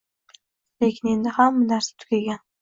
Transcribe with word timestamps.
Lekin, 0.83 1.09
endi 1.13 1.35
hamma 1.37 1.67
narsa 1.73 1.93
tugugan 2.07 2.43